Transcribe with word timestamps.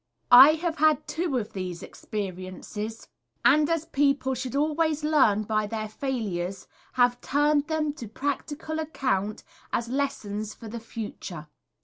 I 0.31 0.53
have 0.53 0.79
had 0.79 1.05
two 1.07 1.37
of 1.37 1.53
these 1.53 1.83
experiences, 1.83 3.07
and 3.45 3.69
as 3.69 3.85
people 3.85 4.33
should 4.33 4.55
always 4.55 5.03
learn 5.03 5.43
by 5.43 5.67
their 5.67 5.87
failures, 5.87 6.67
have 6.93 7.21
turned 7.21 7.67
them 7.67 7.93
to 7.93 8.07
practical 8.07 8.79
account 8.79 9.43
as 9.71 9.89
lessons 9.89 10.55
for 10.55 10.67
the 10.67 10.79
future. 10.79 11.49